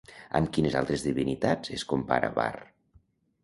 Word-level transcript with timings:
Amb 0.37 0.47
quines 0.57 0.77
altres 0.79 1.03
divinitats 1.09 1.75
es 1.77 1.87
compara 1.95 2.33
Vár? 2.41 2.53